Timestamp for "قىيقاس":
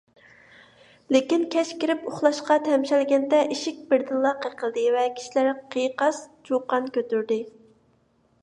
5.77-6.23